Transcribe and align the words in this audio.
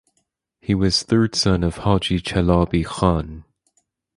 He 0.61 0.73
was 0.73 1.03
third 1.03 1.35
son 1.35 1.63
of 1.63 1.77
Haji 1.83 2.21
Chalabi 2.21 2.83
Khan. 2.83 3.45